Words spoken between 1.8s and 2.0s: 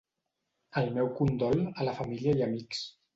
a la